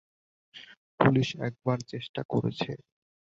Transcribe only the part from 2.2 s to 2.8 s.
করেছে।